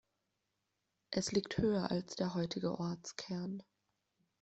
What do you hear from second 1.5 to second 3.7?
höher als der heutige Ortskern.